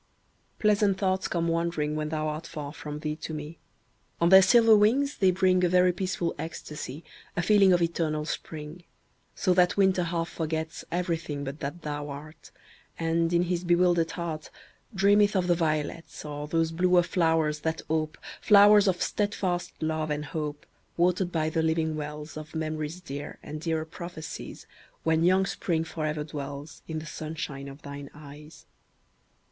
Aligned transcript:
Pleasant 0.57 0.97
thoughts 0.97 1.27
come 1.27 1.47
wandering, 1.47 1.95
When 1.95 2.09
thou 2.09 2.27
art 2.27 2.47
far, 2.47 2.73
from 2.73 3.01
thee 3.01 3.15
to 3.17 3.35
me; 3.35 3.59
On 4.19 4.29
their 4.29 4.41
silver 4.41 4.75
wings 4.75 5.17
they 5.19 5.29
bring 5.29 5.63
A 5.63 5.69
very 5.69 5.93
peaceful 5.93 6.33
ecstasy, 6.39 7.03
A 7.37 7.43
feeling 7.43 7.71
of 7.71 7.83
eternal 7.83 8.25
spring; 8.25 8.83
So 9.35 9.53
that 9.53 9.77
Winter 9.77 10.01
half 10.01 10.27
forgets 10.27 10.83
Everything 10.91 11.43
but 11.43 11.59
that 11.59 11.83
thou 11.83 12.09
art, 12.09 12.49
And, 12.97 13.31
in 13.31 13.43
his 13.43 13.63
bewildered 13.63 14.09
heart, 14.13 14.49
Dreameth 14.95 15.35
of 15.35 15.45
the 15.45 15.53
violets, 15.53 16.25
Or 16.25 16.47
those 16.47 16.71
bluer 16.71 17.03
flowers 17.03 17.59
that 17.59 17.83
ope, 17.87 18.17
Flowers 18.41 18.87
of 18.87 19.03
steadfast 19.03 19.83
love 19.83 20.09
and 20.09 20.25
hope, 20.25 20.65
Watered 20.97 21.31
by 21.31 21.51
the 21.51 21.61
living 21.61 21.95
wells, 21.95 22.37
Of 22.37 22.55
memories 22.55 23.01
dear, 23.01 23.37
and 23.43 23.61
dearer 23.61 23.85
prophecies, 23.85 24.65
When 25.03 25.23
young 25.23 25.45
spring 25.45 25.83
forever 25.83 26.23
dwells 26.23 26.81
In 26.87 26.97
the 26.97 27.05
sunshine 27.05 27.67
of 27.67 27.83
thine 27.83 28.09
eyes. 28.15 28.65